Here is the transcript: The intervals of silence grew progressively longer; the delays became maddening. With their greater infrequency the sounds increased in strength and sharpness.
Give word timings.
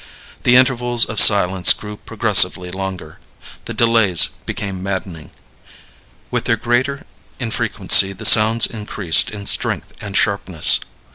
The 0.41 0.55
intervals 0.55 1.05
of 1.05 1.19
silence 1.19 1.73
grew 1.73 1.95
progressively 1.97 2.71
longer; 2.71 3.19
the 3.65 3.73
delays 3.75 4.29
became 4.47 4.81
maddening. 4.81 5.29
With 6.31 6.45
their 6.45 6.57
greater 6.57 7.05
infrequency 7.39 8.11
the 8.11 8.25
sounds 8.25 8.65
increased 8.65 9.29
in 9.29 9.45
strength 9.45 9.93
and 10.01 10.17
sharpness. 10.17 10.79